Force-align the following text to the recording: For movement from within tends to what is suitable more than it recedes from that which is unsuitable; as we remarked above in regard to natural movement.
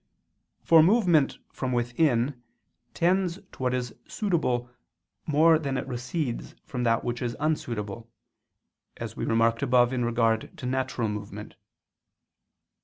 For 0.63 0.81
movement 0.81 1.37
from 1.53 1.73
within 1.73 2.41
tends 2.95 3.35
to 3.35 3.59
what 3.61 3.75
is 3.75 3.93
suitable 4.07 4.67
more 5.27 5.59
than 5.59 5.77
it 5.77 5.85
recedes 5.87 6.55
from 6.65 6.81
that 6.85 7.03
which 7.03 7.21
is 7.21 7.35
unsuitable; 7.39 8.09
as 8.97 9.15
we 9.15 9.25
remarked 9.25 9.61
above 9.61 9.93
in 9.93 10.03
regard 10.03 10.57
to 10.57 10.65
natural 10.65 11.07
movement. 11.07 11.55